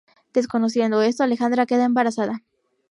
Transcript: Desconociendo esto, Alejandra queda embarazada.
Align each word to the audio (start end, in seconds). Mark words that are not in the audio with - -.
Desconociendo 0.33 1.03
esto, 1.03 1.21
Alejandra 1.23 1.67
queda 1.67 1.85
embarazada. 1.85 2.41